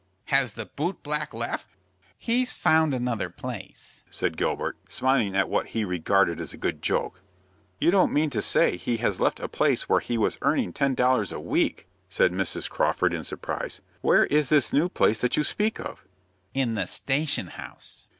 "Has 0.29 0.53
the 0.53 0.65
boot 0.65 1.03
black 1.03 1.31
left?" 1.31 1.67
"He's 2.17 2.53
found 2.53 2.91
another 2.95 3.29
place," 3.29 4.03
said 4.09 4.35
Gilbert, 4.35 4.75
smiling 4.89 5.35
at 5.35 5.47
what 5.47 5.67
he 5.77 5.85
regarded 5.85 6.41
as 6.41 6.53
a 6.53 6.57
good 6.57 6.81
joke. 6.81 7.21
"You 7.77 7.91
don't 7.91 8.11
mean 8.11 8.31
to 8.31 8.41
say 8.41 8.77
he 8.77 8.97
has 8.97 9.19
left 9.19 9.39
a 9.39 9.47
place 9.47 9.87
where 9.87 9.99
he 9.99 10.17
was 10.17 10.39
earning 10.41 10.73
ten 10.73 10.95
dollars 10.95 11.31
a 11.31 11.39
week?" 11.39 11.87
said 12.09 12.31
Mrs. 12.31 12.67
Crawford, 12.67 13.13
in 13.13 13.23
surprise. 13.23 13.81
"Where 14.01 14.25
is 14.25 14.49
this 14.49 14.73
new 14.73 14.89
place 14.89 15.19
that 15.21 15.37
you 15.37 15.43
speak 15.43 15.79
of?" 15.79 16.03
"In 16.55 16.73
the 16.73 16.87
station 16.87 17.45
house." 17.45 18.07